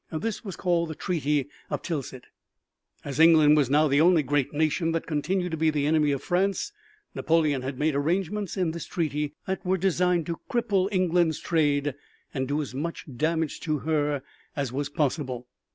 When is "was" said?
0.43-0.55, 3.55-3.69, 14.73-14.89